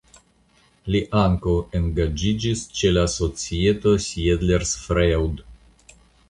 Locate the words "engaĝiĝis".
1.79-2.63